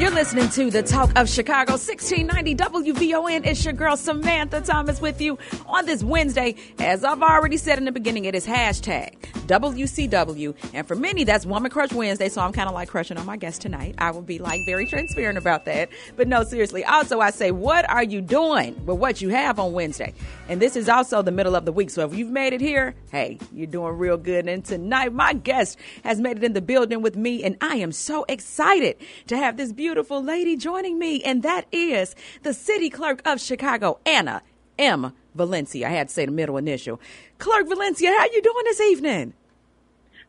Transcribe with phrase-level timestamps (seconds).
[0.00, 3.44] You're listening to the Talk of Chicago 1690 WVON.
[3.44, 6.54] It's your girl Samantha Thomas with you on this Wednesday.
[6.78, 9.12] As I've already said in the beginning, it is hashtag
[9.50, 10.54] WCW.
[10.72, 12.28] And for many, that's Woman Crush Wednesday.
[12.28, 13.96] So I'm kind of like crushing on my guest tonight.
[13.98, 15.88] I will be like very transparent about that.
[16.16, 16.84] But no, seriously.
[16.84, 20.14] Also, I say, what are you doing with what you have on Wednesday?
[20.48, 21.90] And this is also the middle of the week.
[21.90, 24.48] So if you've made it here, hey, you're doing real good.
[24.48, 27.42] And tonight, my guest has made it in the building with me.
[27.42, 32.14] And I am so excited to have this beautiful lady joining me, and that is
[32.42, 34.42] the city clerk of Chicago, Anna
[34.78, 35.12] M.
[35.34, 35.88] Valencia.
[35.88, 37.00] I had to say the middle initial.
[37.38, 39.34] Clerk Valencia, how you doing this evening?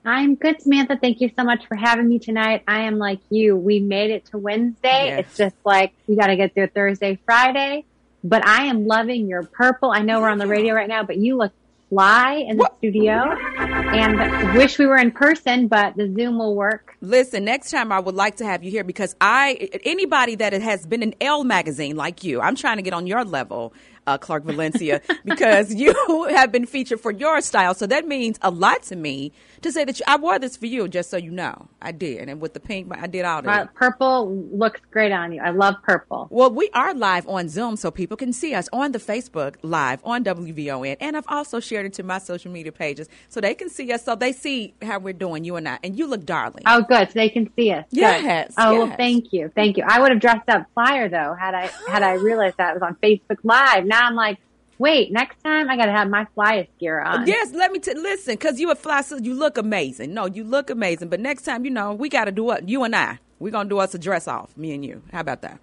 [0.03, 0.97] I'm good, Samantha.
[0.97, 2.63] Thank you so much for having me tonight.
[2.67, 3.55] I am like you.
[3.55, 5.07] We made it to Wednesday.
[5.07, 5.19] Yes.
[5.19, 7.85] It's just like we got to get through Thursday, Friday.
[8.23, 9.91] But I am loving your purple.
[9.91, 11.51] I know we're on the radio right now, but you look
[11.89, 12.77] fly in the what?
[12.77, 16.95] studio and wish we were in person, but the Zoom will work.
[17.01, 20.85] Listen, next time I would like to have you here because I, anybody that has
[20.85, 23.73] been in Elle magazine like you, I'm trying to get on your level
[24.07, 25.93] uh, Clerk Valencia, because you
[26.29, 27.73] have been featured for your style.
[27.73, 29.31] So that means a lot to me
[29.61, 31.67] to say that you, I wore this for you, just so you know.
[31.81, 32.29] I did.
[32.29, 35.41] And with the pink, I did all of uh, Purple looks great on you.
[35.41, 36.27] I love purple.
[36.29, 40.01] Well, we are live on Zoom so people can see us on the Facebook Live
[40.03, 40.97] on WVON.
[40.99, 44.05] And I've also shared it to my social media pages so they can see us,
[44.05, 45.79] so they see how we're doing, you and I.
[45.83, 46.63] And you look darling.
[46.65, 47.09] Oh, good.
[47.09, 47.85] So they can see us.
[47.91, 48.21] Yes.
[48.21, 48.55] Good.
[48.57, 48.87] Oh, yes.
[48.87, 49.51] well, thank you.
[49.53, 49.83] Thank you.
[49.87, 52.95] I would have dressed up flyer, though, had I, had I realized that was on
[52.95, 54.37] Facebook Live now I'm like,
[54.81, 57.27] wait, next time I got to have my flyest gear on.
[57.27, 60.13] Yes, let me t- listen, because you a fly, so you look amazing.
[60.13, 61.09] No, you look amazing.
[61.09, 63.19] But next time, you know, we got to do what you and I.
[63.39, 65.01] We're gonna do us a dress off, me and you.
[65.11, 65.59] How about that?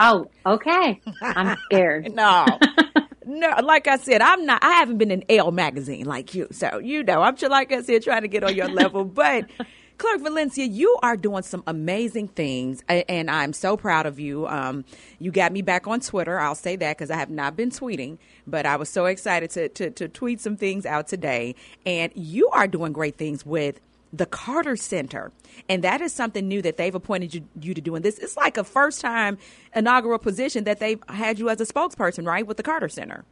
[0.00, 1.00] Oh, okay.
[1.22, 2.14] I'm scared.
[2.14, 2.46] no.
[3.26, 4.64] No, like I said, I'm not.
[4.64, 7.82] I haven't been in Elle magazine like you, so you know, I'm just like I
[7.82, 9.04] said, trying to get on your level.
[9.04, 9.50] But
[9.98, 14.46] Clerk Valencia, you are doing some amazing things, and I'm so proud of you.
[14.46, 14.84] Um,
[15.18, 16.38] you got me back on Twitter.
[16.38, 19.68] I'll say that because I have not been tweeting, but I was so excited to,
[19.70, 21.56] to, to tweet some things out today.
[21.84, 23.80] And you are doing great things with
[24.12, 25.32] the Carter Center.
[25.68, 27.96] And that is something new that they've appointed you, you to do.
[27.96, 29.36] And this is like a first time
[29.74, 33.24] inaugural position that they've had you as a spokesperson, right, with the Carter Center.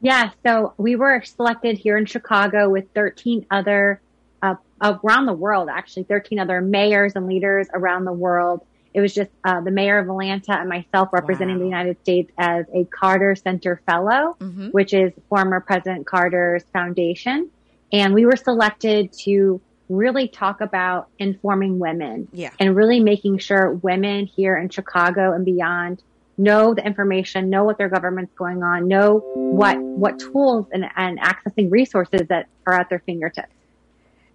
[0.00, 4.00] Yeah, so we were selected here in Chicago with 13 other
[4.82, 8.64] around the world, actually, 13 other mayors and leaders around the world.
[8.94, 11.60] It was just uh, the mayor of Atlanta and myself representing wow.
[11.60, 14.68] the United States as a Carter Center Fellow, mm-hmm.
[14.68, 17.50] which is former President Carter's foundation.
[17.92, 22.50] And we were selected to really talk about informing women yeah.
[22.58, 26.02] and really making sure women here in Chicago and beyond
[26.38, 31.18] know the information, know what their government's going on, know what, what tools and, and
[31.20, 33.52] accessing resources that are at their fingertips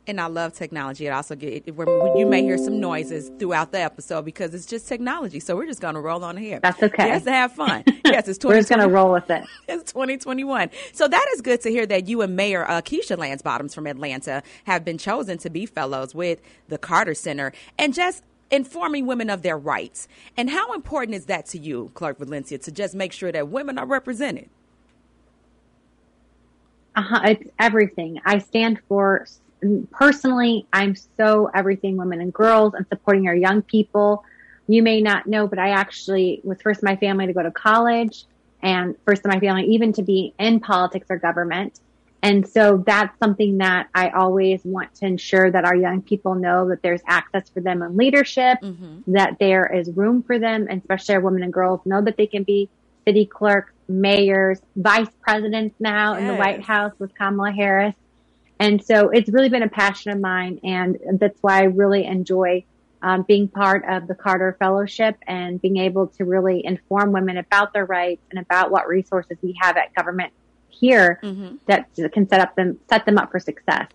[0.07, 1.07] and I love technology.
[1.07, 5.39] It also get you may hear some noises throughout the episode because it's just technology.
[5.39, 6.59] So we're just going to roll on here.
[6.61, 7.07] That's okay.
[7.07, 7.83] Yes, to have fun.
[8.05, 9.43] yes, it's we're just going to roll with it.
[9.67, 10.69] It's 2021.
[10.91, 13.87] So that is good to hear that you and Mayor uh, Keisha Lance Bottoms from
[13.87, 19.29] Atlanta have been chosen to be fellows with the Carter Center and just informing women
[19.29, 20.07] of their rights.
[20.35, 23.77] And how important is that to you, Clerk Valencia, to just make sure that women
[23.77, 24.49] are represented?
[26.95, 28.19] Uh-huh, it's everything.
[28.25, 29.25] I stand for
[29.91, 34.23] personally, I'm so everything women and girls and supporting our young people.
[34.67, 37.51] You may not know, but I actually was first in my family to go to
[37.51, 38.25] college
[38.63, 41.79] and first in my family even to be in politics or government.
[42.23, 46.69] And so that's something that I always want to ensure that our young people know
[46.69, 49.11] that there's access for them in leadership, mm-hmm.
[49.13, 52.27] that there is room for them, and especially our women and girls know that they
[52.27, 52.69] can be
[53.07, 56.21] city clerks, mayors, vice presidents now yes.
[56.21, 57.95] in the White House with Kamala Harris.
[58.61, 60.59] And so it's really been a passion of mine.
[60.63, 62.63] And that's why I really enjoy
[63.01, 67.73] um, being part of the Carter Fellowship and being able to really inform women about
[67.73, 70.31] their rights and about what resources we have at government
[70.69, 71.55] here mm-hmm.
[71.65, 73.87] that can set up them set them up for success.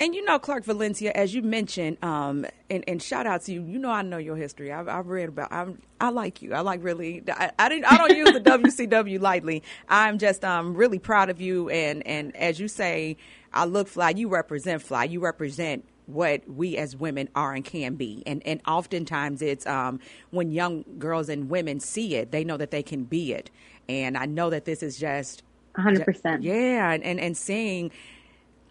[0.00, 3.62] And you know, Clerk Valencia, as you mentioned, um, and, and, shout out to you.
[3.62, 4.72] You know, I know your history.
[4.72, 5.52] I've, I've read about.
[5.52, 6.52] I'm, I like you.
[6.52, 7.22] I like really.
[7.28, 7.84] I, I didn't.
[7.84, 8.40] I don't use the
[8.88, 9.62] WCW lightly.
[9.88, 11.68] I'm just um, really proud of you.
[11.70, 13.16] And and as you say,
[13.52, 14.10] I look fly.
[14.10, 15.04] You represent fly.
[15.04, 18.24] You represent what we as women are and can be.
[18.26, 22.72] And and oftentimes it's um, when young girls and women see it, they know that
[22.72, 23.48] they can be it.
[23.88, 25.44] And I know that this is just
[25.76, 26.38] 100%.
[26.42, 27.90] Yeah, and, and, and seeing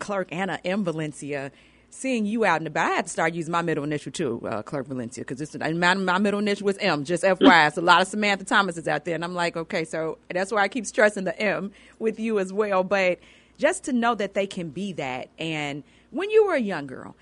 [0.03, 0.83] Clerk Anna M.
[0.83, 1.49] Valencia
[1.89, 2.91] seeing you out and about.
[2.91, 6.17] I had to start using my middle initial too, uh, Clerk Valencia, because my, my
[6.17, 7.67] middle initial was M, just FYI.
[7.69, 9.15] It's a lot of Samantha Thomases out there.
[9.15, 12.51] And I'm like, okay, so that's why I keep stressing the M with you as
[12.51, 12.83] well.
[12.83, 13.19] But
[13.57, 15.29] just to know that they can be that.
[15.39, 17.15] And when you were a young girl,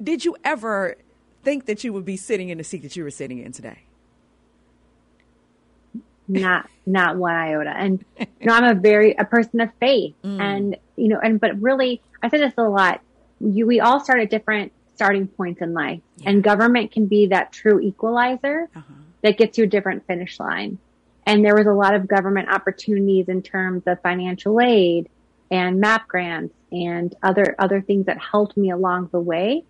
[0.00, 0.94] did you ever
[1.42, 3.80] think that you would be sitting in the seat that you were sitting in today?
[6.40, 7.72] Not not one iota.
[7.76, 10.40] And you know, I'm a very a person of faith, mm.
[10.40, 13.00] and you know, and but really, I say this a lot.
[13.40, 16.30] You, we all start at different starting points in life, yeah.
[16.30, 18.94] and government can be that true equalizer uh-huh.
[19.22, 20.78] that gets you a different finish line.
[21.24, 25.08] And there was a lot of government opportunities in terms of financial aid
[25.52, 29.64] and MAP grants and other other things that helped me along the way.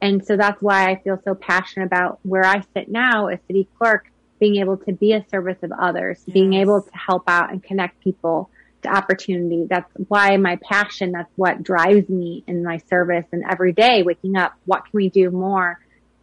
[0.00, 3.68] And so that's why I feel so passionate about where I sit now as city
[3.78, 6.34] clerk being able to be a service of others, yes.
[6.34, 8.50] being able to help out and connect people
[8.82, 9.66] to opportunity.
[9.68, 14.36] That's why my passion, that's what drives me in my service and every day waking
[14.36, 15.78] up, what can we do more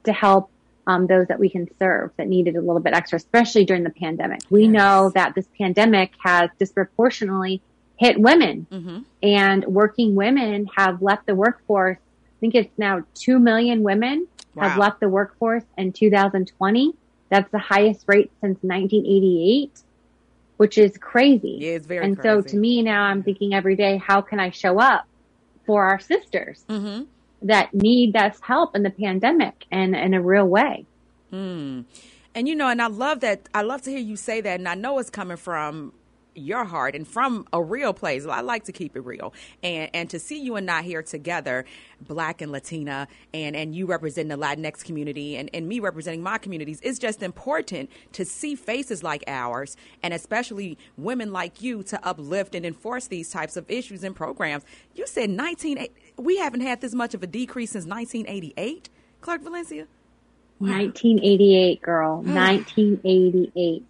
[0.06, 0.50] to help
[0.88, 3.89] um, those that we can serve that needed a little bit extra, especially during the
[3.89, 4.41] pandemic.
[4.50, 4.71] We yes.
[4.71, 7.62] know that this pandemic has disproportionately
[7.97, 9.00] hit women mm-hmm.
[9.23, 11.97] and working women have left the workforce.
[11.97, 14.69] I think it's now 2 million women wow.
[14.69, 16.94] have left the workforce in 2020
[17.30, 19.72] that's the highest rate since 1988,
[20.57, 21.57] which is crazy.
[21.60, 22.30] Yeah, it's very And crazy.
[22.30, 25.06] so to me now, I'm thinking every day, how can I show up
[25.66, 27.04] for our sisters mm-hmm.
[27.44, 30.86] that need that help in the pandemic and in a real way?
[31.33, 31.86] Mm.
[32.36, 33.48] And you know, and I love that.
[33.54, 35.94] I love to hear you say that, and I know it's coming from
[36.35, 38.25] your heart and from a real place.
[38.25, 39.33] I like to keep it real.
[39.63, 41.65] And and to see you and I here together,
[42.01, 46.37] black and Latina, and, and you representing the Latinx community and, and me representing my
[46.37, 52.05] communities, it's just important to see faces like ours and especially women like you to
[52.05, 54.63] uplift and enforce these types of issues and programs.
[54.93, 58.89] You said 19 we haven't had this much of a decrease since 1988,
[59.21, 59.88] Clerk Valencia.
[60.59, 60.69] Wow.
[60.69, 62.15] 1988, girl.
[62.21, 63.85] 1988.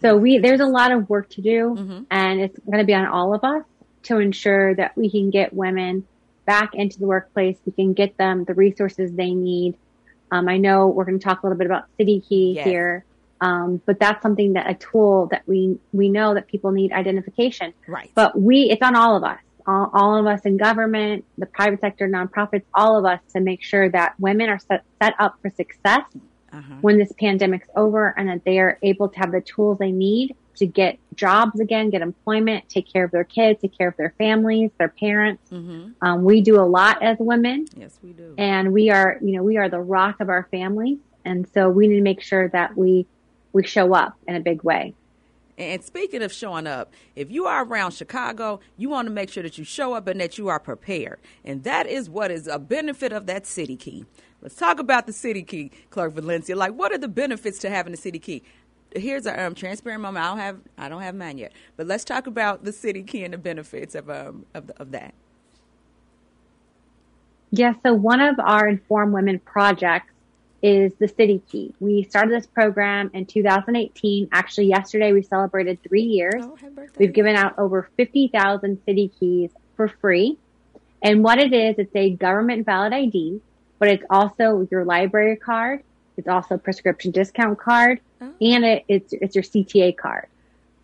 [0.00, 2.02] So we, there's a lot of work to do mm-hmm.
[2.10, 3.64] and it's going to be on all of us
[4.04, 6.06] to ensure that we can get women
[6.46, 7.56] back into the workplace.
[7.66, 9.76] We can get them the resources they need.
[10.30, 12.66] Um, I know we're going to talk a little bit about City Key yes.
[12.66, 13.04] here.
[13.42, 17.72] Um, but that's something that a tool that we, we know that people need identification.
[17.86, 18.10] Right.
[18.14, 21.80] But we, it's on all of us, all, all of us in government, the private
[21.80, 25.48] sector, nonprofits, all of us to make sure that women are set, set up for
[25.50, 26.02] success
[26.52, 26.74] uh-huh.
[26.80, 30.36] when this pandemic's over and that they are able to have the tools they need
[30.56, 34.14] to get jobs again, get employment, take care of their kids, take care of their
[34.18, 35.42] families, their parents.
[35.50, 35.92] Mm-hmm.
[36.02, 37.66] Um, we do a lot as women.
[37.74, 38.34] Yes, we do.
[38.36, 40.98] And we are, you know, we are the rock of our families.
[41.24, 43.06] And so we need to make sure that we,
[43.52, 44.94] we show up in a big way.
[45.56, 49.42] And speaking of showing up, if you are around Chicago, you want to make sure
[49.42, 51.20] that you show up and that you are prepared.
[51.44, 54.06] And that is what is a benefit of that city key.
[54.42, 56.56] Let's talk about the city key, Clerk Valencia.
[56.56, 58.42] Like, what are the benefits to having the city key?
[58.94, 60.24] Here's a um, transparent moment.
[60.24, 63.22] I don't have I don't have mine yet, but let's talk about the city key
[63.22, 65.14] and the benefits of um, of, the, of that.
[67.50, 70.12] Yeah, so one of our Inform Women projects
[70.62, 71.74] is the City Key.
[71.80, 74.28] We started this program in 2018.
[74.30, 76.44] Actually, yesterday we celebrated three years.
[76.44, 76.56] Oh,
[76.98, 80.38] We've given out over 50,000 City Keys for free.
[81.02, 83.40] And what it is, it's a government valid ID
[83.80, 85.82] but it's also your library card.
[86.16, 88.32] It's also a prescription discount card oh.
[88.40, 90.28] and it, it's, it's your CTA card.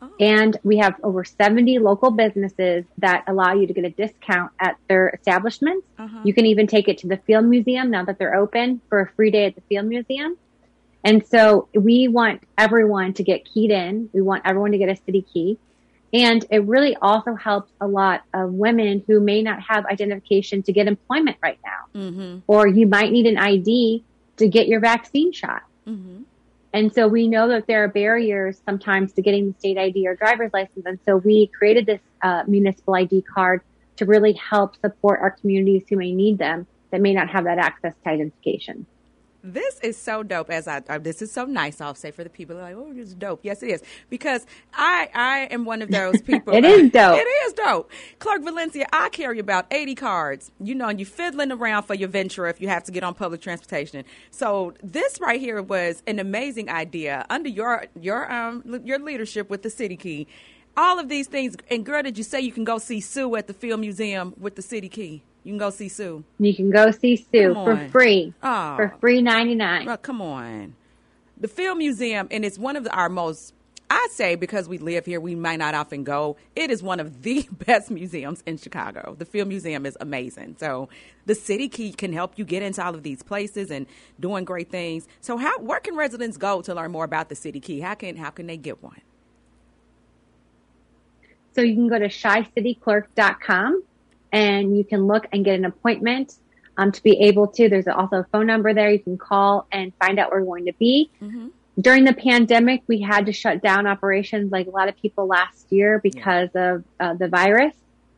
[0.01, 0.11] Oh.
[0.19, 4.77] And we have over 70 local businesses that allow you to get a discount at
[4.89, 5.87] their establishments.
[5.99, 6.21] Uh-huh.
[6.25, 9.09] You can even take it to the Field Museum now that they're open for a
[9.11, 10.37] free day at the Field Museum.
[11.05, 14.11] And so we want everyone to get keyed in.
[14.13, 15.59] We want everyone to get a city key.
[16.17, 20.73] And it really also helps a lot of women who may not have identification to
[20.73, 22.01] get employment right now.
[22.01, 22.39] Mm-hmm.
[22.47, 24.03] Or you might need an ID
[24.39, 25.63] to get your vaccine shot.
[25.87, 26.23] Mm-hmm.
[26.73, 30.15] And so we know that there are barriers sometimes to getting the state ID or
[30.15, 30.87] driver's license.
[30.87, 33.61] And so we created this uh, municipal ID card
[33.97, 37.59] to really help support our communities who may need them that may not have that
[37.59, 38.87] access to identification.
[39.53, 40.51] This is so dope.
[40.51, 41.81] As I, uh, this is so nice.
[41.81, 43.41] I'll say for the people like, oh, this is dope.
[43.45, 46.53] Yes, it is because I, I am one of those people.
[46.55, 47.19] it is dope.
[47.19, 47.91] It is dope.
[48.19, 50.51] Clerk Valencia, I carry about eighty cards.
[50.61, 53.15] You know, and you fiddling around for your venture if you have to get on
[53.15, 54.05] public transportation.
[54.31, 59.63] So this right here was an amazing idea under your your um your leadership with
[59.63, 60.27] the City Key.
[60.79, 63.47] All of these things, and girl, did you say you can go see Sue at
[63.47, 65.23] the Field Museum with the City Key?
[65.47, 66.25] You can go see Sue.
[66.41, 67.65] You can go see Sue ah.
[67.65, 68.35] for free.
[68.43, 68.75] Oh.
[68.75, 69.89] For free ninety nine.
[69.89, 70.75] Oh, come on.
[71.37, 73.55] The Field Museum, and it's one of the, our most
[73.89, 76.37] I say because we live here, we might not often go.
[76.57, 79.15] It is one of the best museums in Chicago.
[79.17, 80.57] The Field Museum is amazing.
[80.59, 80.89] So
[81.27, 83.87] the City Key can help you get into all of these places and
[84.19, 85.07] doing great things.
[85.21, 87.79] So how where can residents go to learn more about the City Key?
[87.79, 89.01] How can how can they get one?
[91.55, 93.85] So you can go to chicityclerk.com
[94.33, 96.35] and you can look and get an appointment.
[96.77, 97.69] um, to be able to.
[97.69, 100.67] There's also a phone number there you can call and find out where we're going
[100.67, 101.11] to be.
[101.23, 101.49] Mm-hmm.
[101.81, 105.71] During the pandemic, we had to shut down operations like a lot of people last
[105.71, 107.75] year because of uh, the virus.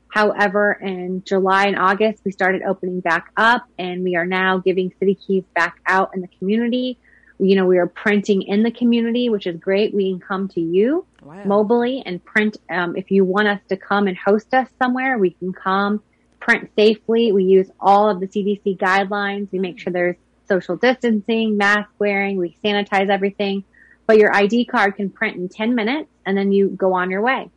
[0.09, 4.93] However, in July and August, we started opening back up and we are now giving
[4.99, 6.99] city keys back out in the community.
[7.39, 9.95] You know, we are printing in the community, which is great.
[9.95, 11.45] We can come to you Wow.
[11.45, 12.57] mobily and print.
[12.71, 16.03] Um, if you want us to come and host us somewhere, we can come
[16.41, 17.33] print safely.
[17.33, 19.49] We use all of the CDC guidelines.
[19.53, 20.17] We make sure there's
[20.49, 22.39] social distancing, mask wearing.
[22.39, 23.65] We sanitize everything.
[24.07, 27.21] But your ID card can print in 10 minutes and then you go on your
[27.23, 27.51] way.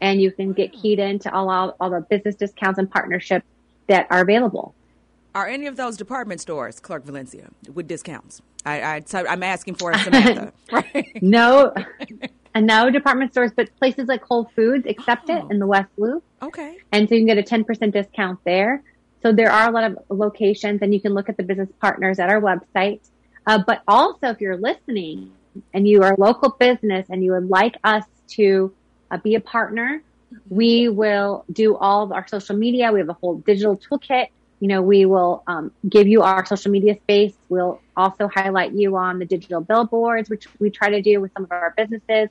[0.00, 3.46] And you can get keyed into all, all, all the business discounts and partnerships
[3.88, 4.75] that are available.
[5.36, 8.40] Are any of those department stores, Clerk Valencia, with discounts?
[8.64, 10.50] I, I so I'm asking for Samantha.
[10.72, 11.22] right.
[11.22, 11.74] No,
[12.54, 15.48] and no department stores, but places like Whole Foods accept it Oh.
[15.48, 16.24] in the West Loop.
[16.40, 16.78] Okay.
[16.90, 18.82] And so you can get a 10% discount there.
[19.22, 22.18] So there are a lot of locations and you can look at the business partners
[22.18, 23.00] at our website.
[23.46, 25.32] Uh, but also if you're listening
[25.74, 28.72] and you are a local business and you would like us to
[29.10, 30.02] uh, be a partner,
[30.48, 32.90] we will do all of our social media.
[32.90, 34.28] We have a whole digital toolkit.
[34.60, 37.34] You know, we will um, give you our social media space.
[37.48, 41.44] We'll also highlight you on the digital billboards, which we try to do with some
[41.44, 42.30] of our businesses.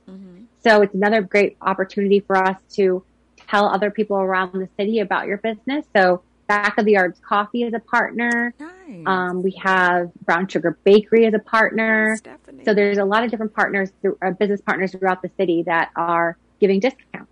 [0.64, 3.04] So it's another great opportunity for us to
[3.48, 5.86] tell other people around the city about your business.
[5.96, 8.54] So Back of the Yards Coffee is a partner.
[8.60, 9.04] Nice.
[9.06, 12.18] Um, we have Brown Sugar Bakery as a partner.
[12.18, 12.64] Stephanie.
[12.66, 16.38] So there's a lot of different partners, uh, business partners throughout the city that are
[16.60, 17.32] giving discounts.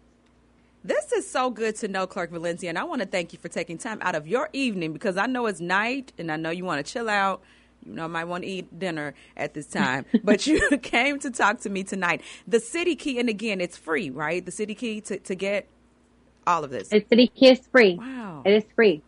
[0.84, 3.50] This is so good to know, Clerk Valencia, and I want to thank you for
[3.50, 6.66] taking time out of your evening because I know it's night and I know you
[6.66, 7.42] want to chill out.
[7.86, 11.32] You know, I might want to eat dinner at this time, but you came to
[11.32, 12.22] talk to me tonight.
[12.48, 14.46] The city key, and again, it's free, right?
[14.46, 15.68] The city key to, to get
[16.48, 16.90] all of this.
[16.92, 17.96] It's City Key is free.
[17.98, 18.44] Wow.
[18.46, 19.04] It is free.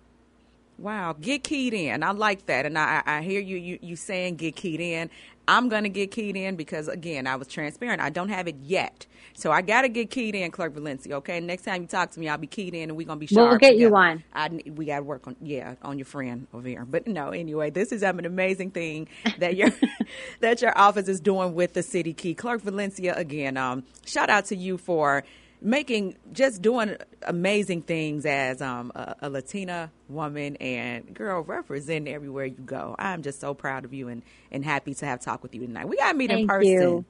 [0.77, 2.03] Wow, get keyed in.
[2.03, 5.09] I like that, and I, I hear you, you you saying get keyed in.
[5.47, 8.01] I'm gonna get keyed in because again, I was transparent.
[8.01, 11.15] I don't have it yet, so I gotta get keyed in, Clerk Valencia.
[11.17, 13.27] Okay, next time you talk to me, I'll be keyed in, and we're gonna be.
[13.29, 13.91] We'll sharp get you together.
[13.91, 14.23] one.
[14.33, 16.85] I we gotta work on yeah on your friend over here.
[16.85, 19.69] But no, anyway, this is um, an amazing thing that your
[20.41, 23.15] that your office is doing with the city key, Clerk Valencia.
[23.15, 25.23] Again, um, shout out to you for
[25.61, 32.45] making just doing amazing things as um, a, a Latina woman and girl representing everywhere
[32.45, 32.95] you go.
[32.99, 34.21] I'm just so proud of you and,
[34.51, 35.87] and happy to have talked with you tonight.
[35.87, 36.71] We got to meet in person.
[36.71, 37.05] you.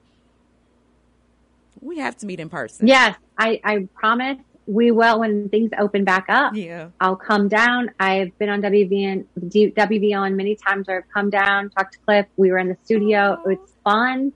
[1.80, 2.86] We have to meet in person.
[2.86, 6.54] Yes, I, I promise we will when things open back up.
[6.54, 6.88] Yeah.
[7.00, 7.90] I'll come down.
[8.00, 12.26] I've been on WVN, WVON many times where I've come down, talked to Cliff.
[12.36, 13.40] We were in the studio.
[13.46, 14.32] It's fun.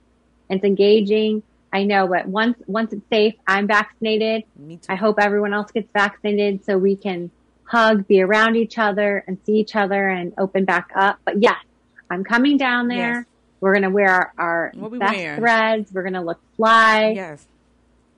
[0.49, 1.43] It's engaging.
[1.73, 4.43] I know, but once, once it's safe, I'm vaccinated.
[4.57, 4.87] Me too.
[4.89, 7.31] I hope everyone else gets vaccinated so we can
[7.63, 11.19] hug, be around each other and see each other and open back up.
[11.23, 11.63] But yes,
[12.09, 13.19] I'm coming down there.
[13.19, 13.25] Yes.
[13.61, 15.39] We're going to wear our, our best wearing?
[15.39, 15.93] threads.
[15.93, 17.13] We're going to look fly.
[17.15, 17.47] Yes.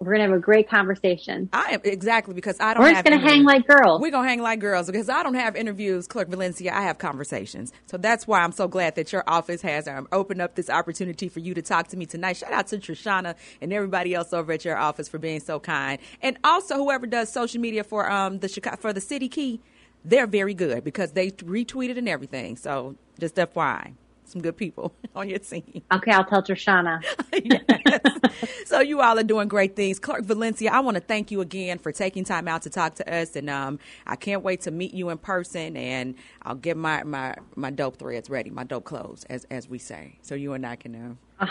[0.06, 1.50] We're going to have a great conversation.
[1.54, 2.84] I am exactly because I don't.
[2.84, 4.02] We're have just going to hang like girls.
[4.02, 6.74] We're gonna hang like girls because I don't have interviews, Clerk Valencia.
[6.74, 10.42] I have conversations, so that's why I'm so glad that your office has um, opened
[10.42, 12.38] up this opportunity for you to talk to me tonight.
[12.38, 16.00] Shout out to Trishana and everybody else over at your office for being so kind,
[16.22, 19.62] and also whoever does social media for um the Chicago for the City Key,
[20.04, 22.58] they're very good because they retweeted and everything.
[22.58, 23.94] So just FYI,
[24.25, 25.82] some good people on your team.
[25.94, 27.03] Okay, I'll tell Trishana.
[28.65, 30.00] So you all are doing great things.
[30.00, 33.13] Clerk Valencia, I want to thank you again for taking time out to talk to
[33.13, 33.36] us.
[33.36, 35.77] And um, I can't wait to meet you in person.
[35.77, 39.77] And I'll get my, my, my dope threads ready, my dope clothes, as, as we
[39.77, 40.18] say.
[40.22, 41.18] So you and I can.
[41.39, 41.48] Uh,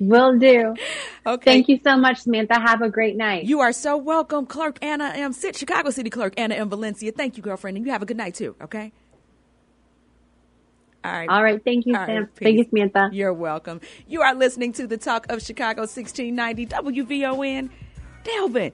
[0.00, 0.74] Will do.
[1.26, 1.44] okay.
[1.52, 2.60] Thank you so much, Samantha.
[2.60, 3.44] Have a great night.
[3.44, 5.32] You are so welcome, Clerk Anna M.
[5.32, 6.68] Sit, Chicago City Clerk Anna M.
[6.68, 7.12] Valencia.
[7.12, 7.76] Thank you, girlfriend.
[7.76, 8.92] And you have a good night, too, okay?
[11.08, 11.28] All right.
[11.28, 11.62] All right.
[11.64, 12.28] Thank you, All right, Sam.
[12.36, 12.64] Thank you.
[12.68, 13.10] Samantha.
[13.12, 13.80] You're welcome.
[14.06, 17.70] You are listening to the Talk of Chicago 1690 WVON.
[18.24, 18.72] Delvin,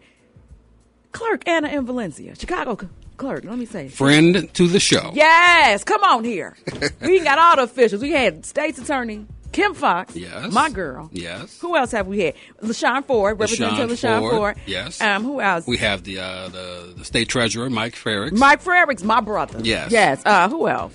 [1.13, 2.35] Clerk Anna in Valencia.
[2.35, 3.89] Chicago c- clerk, let me say.
[3.89, 5.13] Friend to the show.
[5.15, 6.57] Yes, come on here.
[7.03, 8.03] we got all the officials.
[8.03, 10.17] We had state's attorney Kim Foxx.
[10.17, 10.53] Yes.
[10.53, 11.09] My girl.
[11.13, 11.61] Yes.
[11.61, 12.35] Who else have we had?
[12.61, 14.57] LaShawn Ford, Representative LaShawn Ford, Ford.
[14.67, 15.01] yes.
[15.01, 15.65] Um, who else?
[15.67, 18.37] We have the uh, the, the state treasurer, Mike Frerichs.
[18.37, 19.61] Mike Frerichs, my brother.
[19.63, 19.93] Yes.
[19.93, 20.23] Yes.
[20.27, 20.93] Uh, who else?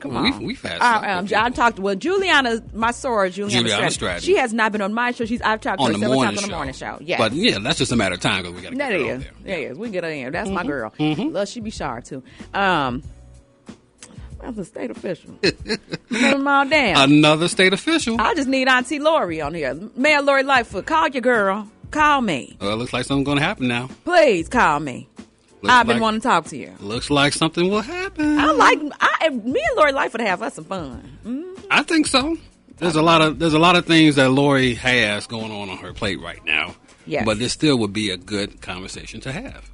[0.00, 0.30] Come Well, on.
[0.32, 1.42] we've- we've had Uh, um, people.
[1.42, 1.78] I talked.
[1.80, 4.22] Well, Juliana, my soror, Juliana, Juliana Stratton.
[4.22, 5.24] She has not been on my show.
[5.24, 6.98] She's I've talked to on her several times on the morning show.
[7.00, 7.18] Yes.
[7.18, 8.98] But yeah, that's just a matter of time because we got to get that her
[9.16, 9.22] is.
[9.24, 9.32] there.
[9.44, 9.76] Yeah, yes.
[9.76, 10.32] We get her in.
[10.32, 10.92] That's my girl.
[10.98, 11.34] Mm-hmm.
[11.34, 12.22] Love she be sharp too.
[12.54, 13.02] Um,
[14.40, 15.32] that's a state official.
[15.42, 15.64] Put
[16.08, 17.10] them all down.
[17.12, 18.20] Another state official.
[18.20, 19.74] I just need Auntie Lori on here.
[19.96, 21.68] Mayor Lori Lightfoot, call your girl.
[21.90, 22.56] Call me.
[22.60, 23.88] Well, it looks like something's going to happen now.
[24.04, 25.07] Please call me.
[25.62, 26.72] Looks I've been like- wanting to talk to you.
[26.80, 28.38] Looks like something will happen.
[28.38, 31.18] I like I, me and Lori Lightfoot have us some fun.
[31.24, 31.66] Mm.
[31.70, 32.36] I think so.
[32.76, 35.78] There's a lot of there's a lot of things that Lori has going on on
[35.78, 36.76] her plate right now.
[37.06, 37.24] Yes.
[37.24, 39.68] But this still would be a good conversation to have.